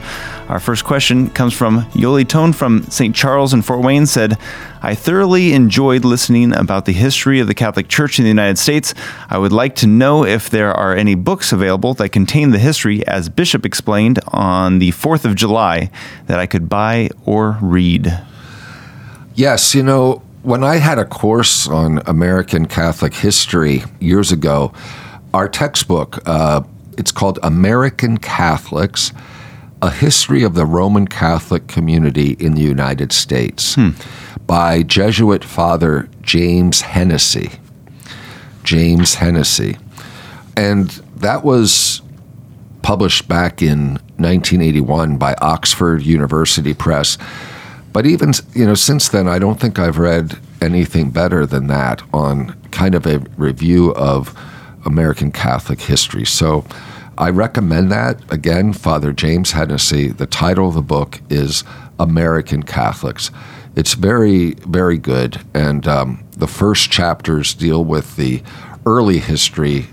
[0.48, 3.16] Our first question comes from Yoli Tone from St.
[3.16, 4.37] Charles in Fort Wayne said,
[4.83, 8.92] I thoroughly enjoyed listening about the history of the Catholic Church in the United States.
[9.31, 13.07] I would like to know if there are any books available that contain the history
[13.07, 15.90] as Bishop explained on the 4th of July
[16.27, 18.22] that I could buy or read.
[19.35, 24.72] Yes, you know, when I had a course on American Catholic history years ago,
[25.34, 26.62] our textbook, uh,
[26.96, 29.12] it's called American Catholics
[29.82, 33.90] A History of the Roman Catholic Community in the United States hmm.
[34.46, 37.58] by Jesuit Father James Hennesey.
[38.64, 39.78] James Hennesey.
[40.56, 42.00] And that was
[42.80, 47.18] published back in 1981 by Oxford University Press.
[47.92, 52.03] But even you know since then I don't think I've read anything better than that
[52.12, 54.38] on kind of a review of
[54.85, 56.24] American Catholic history.
[56.24, 56.64] So
[57.16, 58.20] I recommend that.
[58.33, 61.64] Again, Father James Hennesey, the title of the book is
[61.98, 63.31] American Catholics.
[63.74, 65.40] It's very, very good.
[65.55, 68.42] And um, the first chapters deal with the
[68.87, 69.87] early history,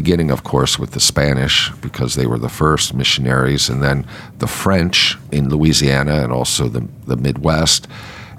[0.00, 4.06] beginning, of course, with the Spanish, because they were the first missionaries, and then
[4.38, 7.88] the French in Louisiana and also the, the Midwest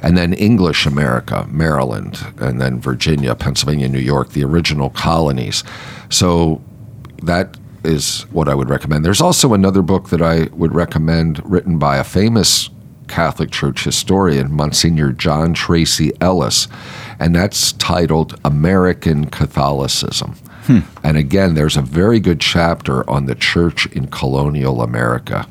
[0.04, 5.64] and then English America, Maryland, and then Virginia, Pennsylvania, New York, the original colonies.
[6.10, 6.62] So
[7.24, 9.04] that is what I would recommend.
[9.04, 12.70] There's also another book that I would recommend written by a famous
[13.08, 16.68] Catholic Church historian, Monsignor John Tracy Ellis,
[17.20, 20.36] and that's titled American Catholicism.
[20.68, 20.80] Hmm.
[21.02, 25.48] And again, there's a very good chapter on the church in colonial America.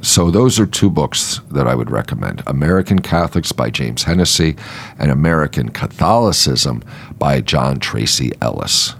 [0.00, 4.58] So those are two books that I would recommend American Catholics by James Hennesey
[4.98, 6.82] and American Catholicism
[7.18, 8.94] by John Tracy Ellis.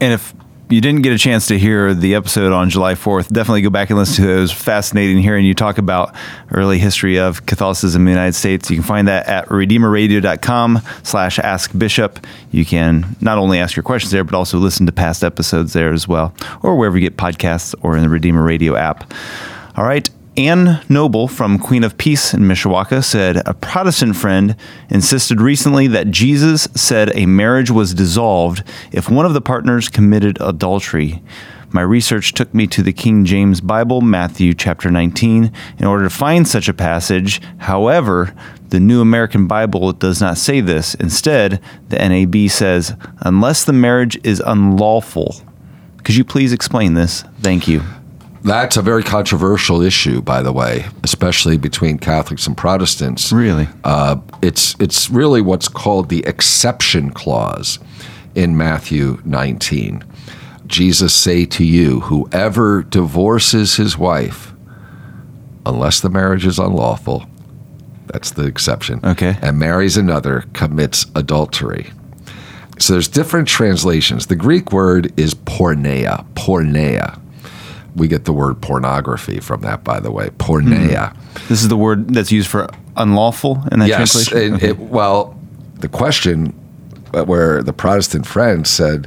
[0.00, 0.34] And if
[0.70, 3.90] you didn't get a chance to hear the episode on July 4th, definitely go back
[3.90, 4.36] and listen to it.
[4.36, 6.14] It was fascinating hearing you talk about
[6.50, 8.70] early history of Catholicism in the United States.
[8.70, 12.26] You can find that at redeemerradio.com slash ask bishop.
[12.50, 15.92] You can not only ask your questions there, but also listen to past episodes there
[15.92, 19.12] as well, or wherever you get podcasts or in the Redeemer Radio app.
[19.76, 20.08] All right.
[20.36, 24.56] Anne Noble from Queen of Peace in Mishawaka said a Protestant friend
[24.90, 30.36] insisted recently that Jesus said a marriage was dissolved if one of the partners committed
[30.40, 31.22] adultery.
[31.70, 36.10] My research took me to the King James Bible, Matthew chapter 19, in order to
[36.10, 37.40] find such a passage.
[37.58, 38.34] However,
[38.70, 40.96] the New American Bible does not say this.
[40.96, 45.36] Instead, the NAB says, unless the marriage is unlawful.
[46.02, 47.22] Could you please explain this?
[47.40, 47.82] Thank you.
[48.44, 53.32] That's a very controversial issue, by the way, especially between Catholics and Protestants.
[53.32, 53.66] Really?
[53.84, 57.78] Uh, it's, it's really what's called the exception clause
[58.34, 60.04] in Matthew 19.
[60.66, 64.52] Jesus say to you, whoever divorces his wife,
[65.64, 67.24] unless the marriage is unlawful,
[68.08, 69.00] that's the exception.
[69.02, 69.38] Okay.
[69.40, 71.92] And marries another, commits adultery.
[72.78, 74.26] So there's different translations.
[74.26, 77.23] The Greek word is porneia, porneia
[77.94, 81.14] we get the word pornography from that, by the way, porneia.
[81.14, 81.48] Mm.
[81.48, 84.54] This is the word that's used for unlawful in that yes, translation.
[84.54, 84.68] It, okay.
[84.70, 85.38] it, well,
[85.74, 86.54] the question
[87.14, 89.06] uh, where the Protestant friend said,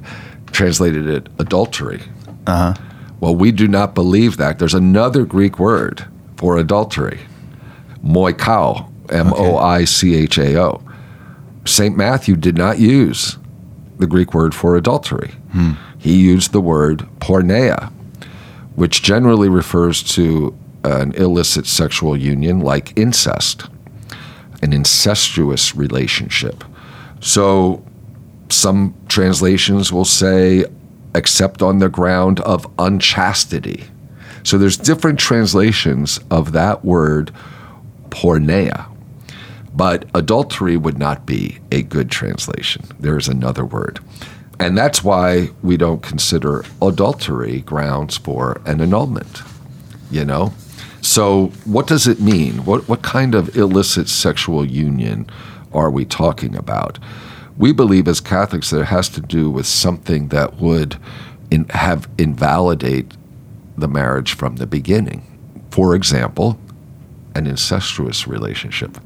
[0.52, 2.02] translated it adultery.
[2.46, 2.84] Uh huh.
[3.20, 4.60] Well, we do not believe that.
[4.60, 7.20] There's another Greek word for adultery,
[8.04, 10.82] moichao, M O I C H A O.
[11.66, 11.98] St.
[11.98, 13.38] Matthew did not use
[13.98, 15.32] the Greek word for adultery.
[15.52, 15.72] Hmm.
[15.98, 17.92] He used the word porneia
[18.78, 23.64] which generally refers to uh, an illicit sexual union like incest,
[24.62, 26.64] an incestuous relationship.
[27.20, 27.84] So
[28.50, 30.64] some translations will say,
[31.16, 33.84] except on the ground of unchastity.
[34.44, 37.34] So there's different translations of that word
[38.10, 38.86] porneia.
[39.74, 42.84] But adultery would not be a good translation.
[43.00, 44.00] There is another word.
[44.60, 49.44] And that's why we don't consider adultery grounds for an annulment,
[50.10, 50.54] you know?
[51.02, 52.66] So, what does it mean?
[52.66, 55.30] What, what kind of illicit sexual union
[55.74, 56.98] are we talking about?
[57.56, 60.98] We believe as Catholics that it has to do with something that would
[61.52, 63.14] in, have invalidate
[63.78, 65.24] the marriage from the beginning.
[65.70, 66.60] For example,
[67.36, 68.98] an incestuous relationship,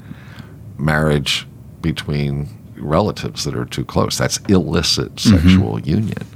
[0.77, 1.45] marriage
[1.81, 2.47] between
[2.81, 4.17] relatives that are too close.
[4.17, 5.89] That's illicit sexual mm-hmm.
[5.89, 6.27] union.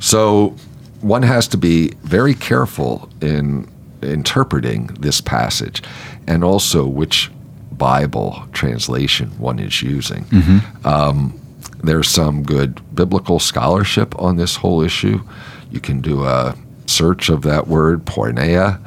[0.00, 0.56] So
[1.00, 3.68] one has to be very careful in
[4.02, 5.82] interpreting this passage
[6.26, 7.30] and also which
[7.72, 10.24] Bible translation one is using.
[10.24, 10.86] Mm-hmm.
[10.86, 11.40] Um,
[11.82, 15.22] there's some good biblical scholarship on this whole issue.
[15.70, 18.80] You can do a search of that word, porneia,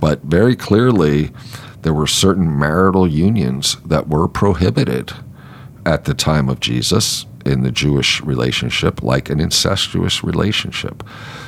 [0.00, 1.30] but very clearly
[1.82, 5.12] there were certain marital unions that were prohibited
[5.84, 11.02] at the time of Jesus in the Jewish relationship like an incestuous relationship.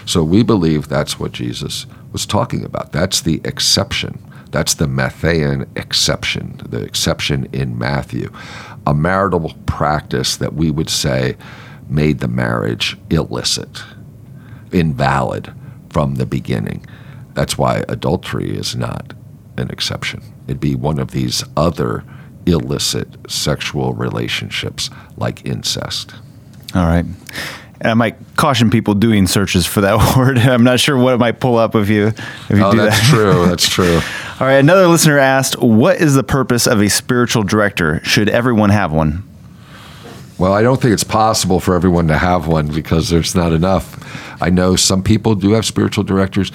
[0.06, 2.92] So we believe that's what Jesus was talking about.
[2.92, 4.18] That's the exception.
[4.50, 8.30] That's the Matthean exception, the exception in Matthew.
[8.86, 11.36] A marital practice that we would say
[11.88, 13.82] made the marriage illicit,
[14.72, 15.52] invalid
[15.90, 16.84] from the beginning.
[17.34, 19.12] That's why adultery is not
[19.56, 20.22] an exception.
[20.46, 22.04] It'd be one of these other
[22.46, 26.14] illicit sexual relationships like incest.
[26.74, 27.04] All right.
[27.80, 30.38] And I might caution people doing searches for that word.
[30.38, 32.98] I'm not sure what it might pull up if you if you Oh, do that's
[33.00, 33.06] that.
[33.10, 33.46] true.
[33.48, 33.96] That's true.
[34.40, 34.54] All right.
[34.58, 38.00] Another listener asked, "What is the purpose of a spiritual director?
[38.04, 39.22] Should everyone have one?"
[40.44, 44.42] Well, I don't think it's possible for everyone to have one because there's not enough.
[44.42, 46.52] I know some people do have spiritual directors.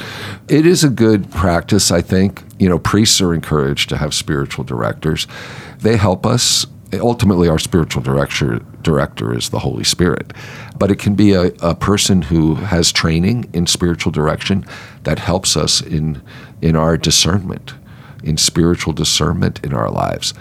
[0.48, 2.44] It is a good practice, I think.
[2.60, 5.26] You know, priests are encouraged to have spiritual directors.
[5.80, 6.68] They help us.
[6.94, 10.34] Ultimately, our spiritual director director is the Holy Spirit,
[10.78, 14.68] but it can be a, a person who has training in spiritual direction
[15.02, 16.22] that helps us in
[16.62, 17.74] in our discernment,
[18.24, 20.36] in spiritual discernment in our lives.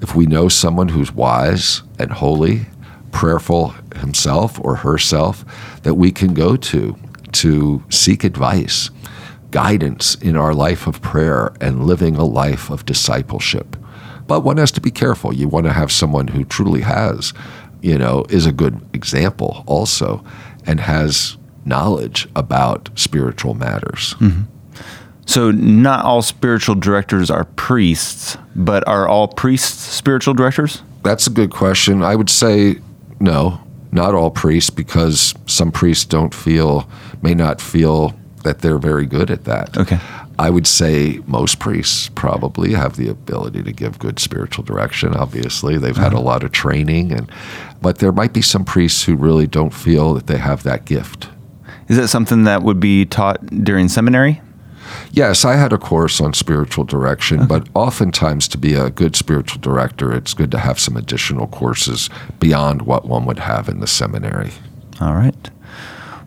[0.00, 2.66] If we know someone who's wise and holy
[3.12, 5.44] prayerful himself or herself
[5.82, 6.96] that we can go to
[7.32, 8.90] to seek advice,
[9.50, 13.76] guidance in our life of prayer and living a life of discipleship.
[14.26, 15.34] But one has to be careful.
[15.34, 17.32] You want to have someone who truly has,
[17.80, 20.24] you know, is a good example also
[20.66, 24.14] and has knowledge about spiritual matters.
[24.14, 24.42] Mm-hmm.
[25.26, 30.82] So, not all spiritual directors are priests, but are all priests spiritual directors?
[31.04, 32.02] That's a good question.
[32.02, 32.80] I would say
[33.22, 33.60] no,
[33.92, 36.88] not all priests, because some priests don't feel,
[37.22, 39.76] may not feel that they're very good at that.
[39.76, 40.00] Okay.
[40.38, 45.14] I would say most priests probably have the ability to give good spiritual direction.
[45.14, 46.24] Obviously, they've had a uh-huh.
[46.24, 47.30] lot of training, and
[47.80, 51.28] but there might be some priests who really don't feel that they have that gift.
[51.88, 54.40] Is that something that would be taught during seminary?
[55.12, 57.48] Yes, I had a course on spiritual direction, uh-huh.
[57.48, 62.10] but oftentimes to be a good spiritual director, it's good to have some additional courses
[62.40, 64.52] beyond what one would have in the seminary.
[65.00, 65.50] All right.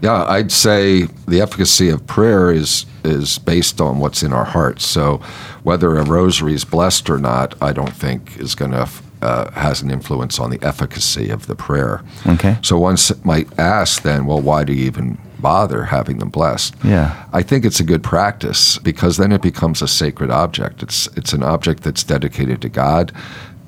[0.00, 4.84] Yeah, I'd say the efficacy of prayer is is based on what's in our hearts.
[4.84, 5.16] So,
[5.62, 8.88] whether a rosary is blessed or not, I don't think is going to
[9.22, 12.02] uh, has an influence on the efficacy of the prayer.
[12.26, 12.58] Okay.
[12.62, 16.74] So one might ask then, well, why do you even bother having them blessed?
[16.84, 17.26] Yeah.
[17.32, 20.82] I think it's a good practice because then it becomes a sacred object.
[20.82, 23.12] It's it's an object that's dedicated to God,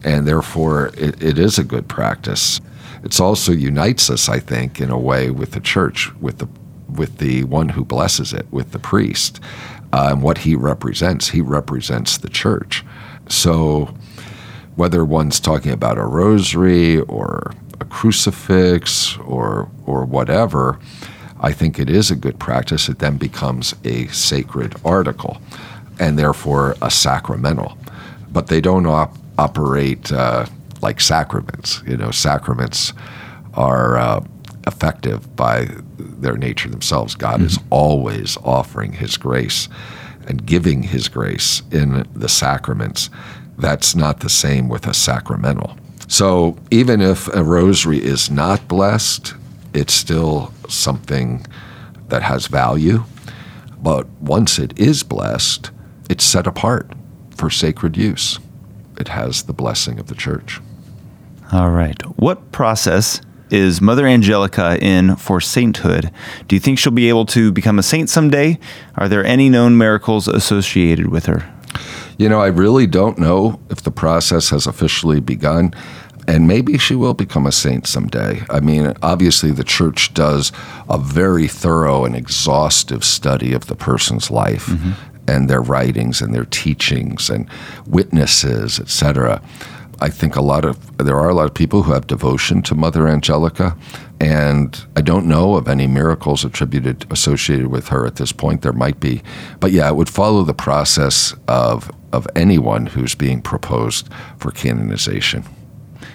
[0.04, 2.60] and therefore it, it is a good practice.
[3.02, 6.48] It's also unites us, I think, in a way with the church, with the
[6.88, 9.40] with the one who blesses it, with the priest,
[9.92, 11.28] uh, and what he represents.
[11.28, 12.84] He represents the church.
[13.28, 13.94] So
[14.76, 20.78] whether one's talking about a rosary or a crucifix or or whatever,
[21.40, 22.88] I think it is a good practice.
[22.88, 25.40] It then becomes a sacred article,
[25.98, 27.76] and therefore a sacramental.
[28.30, 30.46] But they don't op- operate uh,
[30.82, 31.82] like sacraments.
[31.86, 32.92] You know, sacraments
[33.54, 34.24] are uh,
[34.66, 35.68] effective by
[35.98, 37.14] their nature themselves.
[37.14, 39.68] God is always offering His grace
[40.28, 43.10] and giving His grace in the sacraments.
[43.56, 45.76] That's not the same with a sacramental.
[46.08, 49.34] So even if a rosary is not blessed,
[49.72, 51.46] it's still something
[52.08, 53.04] that has value.
[53.78, 55.70] But once it is blessed,
[56.08, 56.92] it's set apart
[57.36, 58.38] for sacred use.
[58.98, 60.60] It has the blessing of the church.
[61.52, 62.00] All right.
[62.18, 66.12] What process is Mother Angelica in for sainthood?
[66.46, 68.58] Do you think she'll be able to become a saint someday?
[68.96, 71.50] Are there any known miracles associated with her?
[72.18, 75.72] You know, I really don't know if the process has officially begun,
[76.30, 78.42] and maybe she will become a saint someday.
[78.48, 80.52] I mean, obviously, the church does
[80.88, 84.92] a very thorough and exhaustive study of the person's life mm-hmm.
[85.26, 87.50] and their writings and their teachings and
[87.84, 89.42] witnesses, etc.
[90.00, 92.76] I think a lot of there are a lot of people who have devotion to
[92.76, 93.76] Mother Angelica,
[94.20, 98.62] and I don't know of any miracles attributed associated with her at this point.
[98.62, 99.20] There might be,
[99.58, 104.08] but yeah, it would follow the process of of anyone who's being proposed
[104.38, 105.44] for canonization.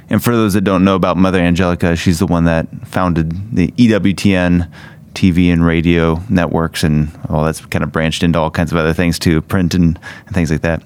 [0.09, 3.69] And for those that don't know about Mother Angelica, she's the one that founded the
[3.71, 4.71] EWTN
[5.15, 8.93] TV and radio networks, and well, that's kind of branched into all kinds of other
[8.93, 10.83] things too, print and, and things like that.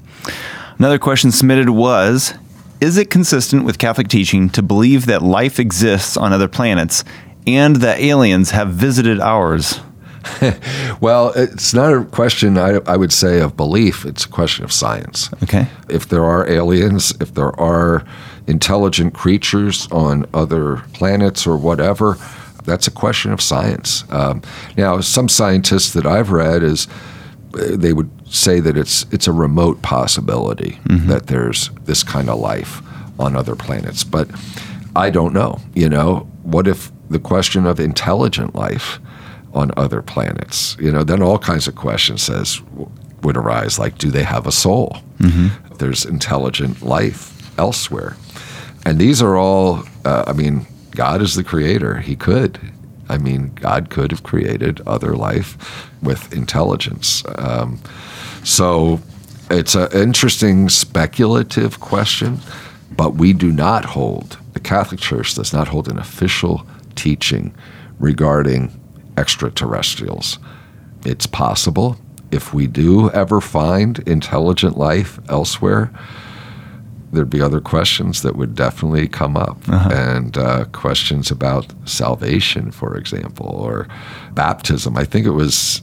[0.78, 2.34] Another question submitted was
[2.80, 7.04] Is it consistent with Catholic teaching to believe that life exists on other planets
[7.46, 9.82] and that aliens have visited ours?
[11.02, 14.06] well, it's not a question, I, I, would say, of belief.
[14.06, 15.30] It's a question of science.
[15.44, 15.68] Okay.
[15.90, 18.06] If there are aliens, if there are
[18.50, 22.18] intelligent creatures on other planets or whatever,
[22.66, 24.04] that's a question of science.
[24.10, 24.42] Um,
[24.76, 26.88] now, some scientists that I've read is
[27.54, 31.08] uh, they would say that it's it's a remote possibility mm-hmm.
[31.08, 32.82] that there's this kind of life
[33.20, 34.30] on other planets, but
[34.96, 35.60] I don't know.
[35.76, 39.00] You know, what if the question of intelligent life
[39.54, 40.78] on other planets?
[40.80, 42.62] You know, then all kinds of questions says
[43.24, 44.98] would arise, like do they have a soul?
[45.18, 45.76] Mm-hmm.
[45.76, 48.16] There's intelligent life elsewhere,
[48.86, 49.84] and these are all.
[50.06, 52.00] Uh, I mean, God is the creator.
[52.00, 52.60] He could.
[53.10, 57.24] I mean, God could have created other life with intelligence.
[57.38, 57.80] Um,
[58.44, 59.02] so
[59.50, 62.40] it's an interesting speculative question,
[62.92, 66.66] but we do not hold, the Catholic Church does not hold an official
[66.96, 67.56] teaching
[68.00, 68.80] regarding
[69.18, 70.38] extraterrestrials.
[71.04, 71.98] It's possible
[72.32, 75.92] if we do ever find intelligent life elsewhere
[77.12, 79.90] there'd be other questions that would definitely come up, uh-huh.
[79.92, 83.88] and uh, questions about salvation, for example, or
[84.34, 84.98] baptism.
[84.98, 85.82] I think it was,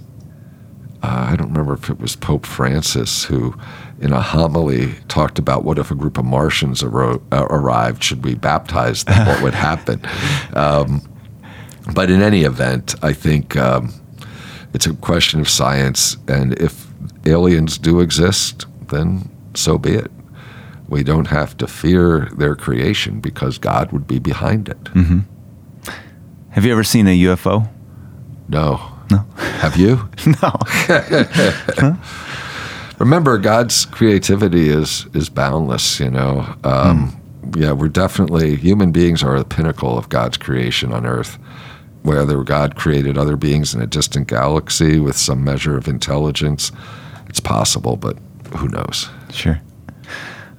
[1.02, 3.54] uh, I don't remember if it was Pope Francis who,
[4.00, 8.24] in a homily, talked about what if a group of Martians arro- uh, arrived, should
[8.24, 9.26] we baptize them?
[9.26, 10.00] what would happen?
[10.54, 11.02] Um,
[11.94, 13.92] but in any event, I think um,
[14.74, 16.88] it's a question of science, and if
[17.26, 20.10] aliens do exist, then so be it
[20.88, 24.82] we don't have to fear their creation because God would be behind it.
[24.84, 25.20] Mm-hmm.
[26.50, 27.68] Have you ever seen a UFO?
[28.48, 28.80] No.
[29.10, 29.18] No.
[29.36, 30.08] Have you?
[30.42, 31.96] no.
[32.98, 36.00] Remember, God's creativity is is boundless.
[36.00, 36.40] You know.
[36.64, 37.20] Um, mm.
[37.54, 41.38] Yeah, we're definitely human beings are the pinnacle of God's creation on Earth.
[42.02, 46.72] Whether God created other beings in a distant galaxy with some measure of intelligence,
[47.28, 48.16] it's possible, but
[48.56, 49.08] who knows?
[49.30, 49.60] Sure.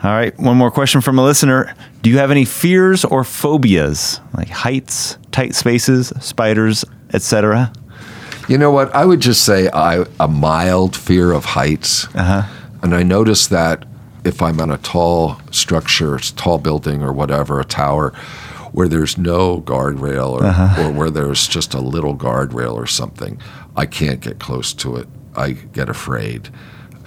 [0.08, 1.76] All right, one more question from a listener.
[2.02, 7.74] Do you have any fears or phobias, like heights, tight spaces, spiders, etc.?
[8.48, 8.96] You know what?
[8.96, 12.06] I would just say I, a mild fear of heights.
[12.16, 12.44] Uh-huh.
[12.82, 13.86] And I notice that
[14.24, 18.12] if I'm on a tall structure, tall building or whatever, a tower,
[18.72, 20.84] where there's no guardrail or, uh-huh.
[20.84, 23.42] or where there's just a little guardrail or something,
[23.76, 25.10] I can't get close to it.
[25.36, 26.48] I get afraid.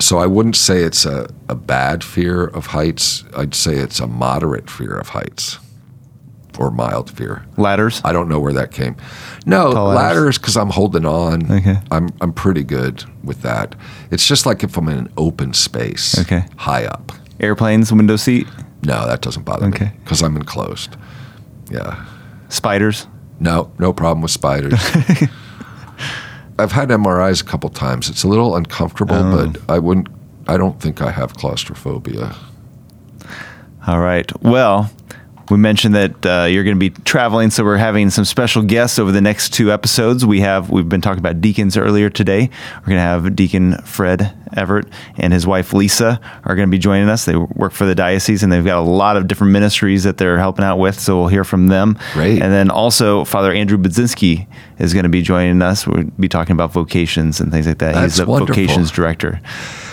[0.01, 3.24] So I wouldn't say it's a, a bad fear of heights.
[3.36, 5.59] I'd say it's a moderate fear of heights
[6.59, 7.44] or mild fear.
[7.57, 8.03] Ladders?
[8.05, 8.96] I don't know where that came.
[9.46, 11.51] No, Tall ladders because I'm holding on.
[11.51, 11.78] Okay.
[11.90, 13.74] I'm I'm pretty good with that.
[14.11, 16.18] It's just like if I'm in an open space.
[16.18, 16.44] Okay.
[16.57, 17.12] High up.
[17.40, 18.46] Airplanes, window seat?
[18.82, 19.86] No, that doesn't bother okay.
[19.86, 20.96] me because I'm enclosed.
[21.70, 22.05] Yeah.
[22.51, 23.07] Spiders?
[23.38, 24.78] No, no problem with spiders.
[26.61, 28.09] I've had MRIs a couple times.
[28.09, 29.49] It's a little uncomfortable, oh.
[29.49, 30.09] but I wouldn't.
[30.47, 32.35] I don't think I have claustrophobia.
[33.87, 34.31] All right.
[34.43, 34.91] Well,
[35.51, 38.98] we mentioned that uh, you're going to be traveling, so we're having some special guests
[38.98, 40.24] over the next two episodes.
[40.24, 42.51] We have we've been talking about deacons earlier today.
[42.76, 44.86] We're going to have Deacon Fred Everett
[45.16, 47.24] and his wife Lisa are going to be joining us.
[47.24, 50.38] They work for the diocese, and they've got a lot of different ministries that they're
[50.38, 50.98] helping out with.
[50.98, 51.98] So we'll hear from them.
[52.12, 52.42] Great.
[52.42, 54.46] And then also Father Andrew Budzinski
[54.78, 55.86] is going to be joining us.
[55.86, 57.94] We'll be talking about vocations and things like that.
[57.94, 58.55] That's He's the wonderful.
[58.55, 59.40] vocations director.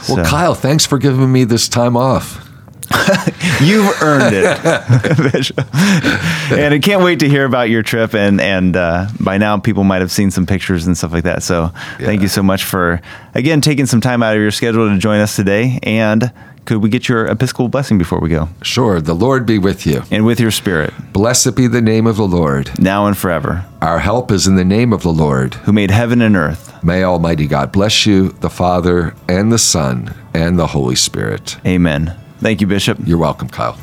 [0.08, 0.24] Well, so.
[0.24, 2.47] Kyle, thanks for giving me this time off.
[3.62, 4.46] You've earned it,
[6.52, 8.14] and I can't wait to hear about your trip.
[8.14, 11.44] And and uh, by now, people might have seen some pictures and stuff like that.
[11.44, 12.06] So yeah.
[12.06, 13.02] thank you so much for
[13.34, 15.80] again taking some time out of your schedule to join us today.
[15.84, 16.32] And
[16.68, 18.50] could we get your Episcopal blessing before we go?
[18.62, 19.00] Sure.
[19.00, 20.04] The Lord be with you.
[20.12, 20.94] And with your spirit.
[21.14, 22.78] Blessed be the name of the Lord.
[22.78, 23.66] Now and forever.
[23.82, 25.54] Our help is in the name of the Lord.
[25.56, 26.84] Who made heaven and earth.
[26.84, 31.58] May Almighty God bless you, the Father, and the Son, and the Holy Spirit.
[31.66, 32.14] Amen.
[32.40, 33.00] Thank you, Bishop.
[33.06, 33.78] You're welcome, Kyle.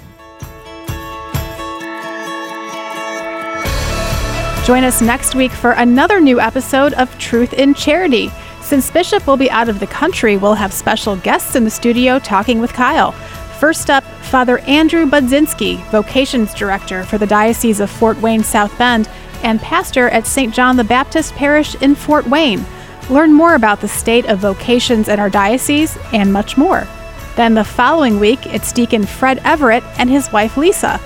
[4.65, 8.31] Join us next week for another new episode of Truth in Charity.
[8.63, 12.19] Since Bishop will be out of the country, we'll have special guests in the studio
[12.19, 13.13] talking with Kyle.
[13.61, 19.07] First up, Father Andrew Budzinski, Vocations Director for the Diocese of Fort Wayne South Bend
[19.43, 20.55] and pastor at St.
[20.55, 22.65] John the Baptist Parish in Fort Wayne.
[23.11, 26.89] Learn more about the state of vocations in our diocese and much more.
[27.37, 30.99] Then the following week, it's Deacon Fred Everett and his wife Lisa.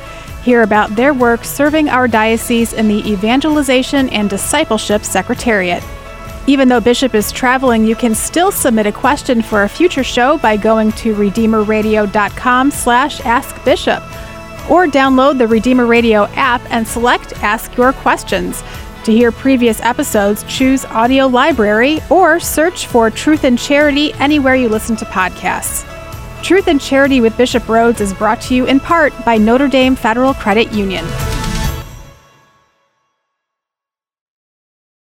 [0.43, 5.83] Hear about their work serving our diocese in the Evangelization and Discipleship Secretariat.
[6.47, 10.39] Even though Bishop is traveling, you can still submit a question for a future show
[10.39, 14.03] by going to redeemerradio.com slash askbishop
[14.71, 18.63] or download the Redeemer Radio app and select Ask Your Questions.
[19.05, 24.69] To hear previous episodes, choose Audio Library or search for Truth and Charity anywhere you
[24.69, 25.98] listen to podcasts.
[26.43, 29.97] Truth and Charity with Bishop Rhoades is brought to you in part by Notre Dame
[29.97, 31.05] Federal Credit Union.